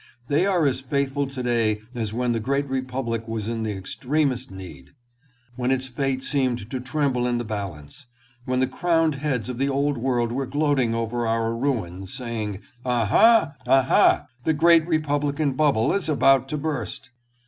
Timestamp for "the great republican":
14.43-15.53